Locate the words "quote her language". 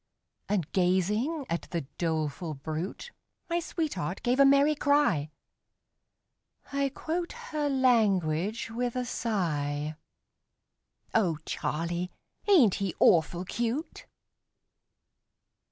6.89-8.71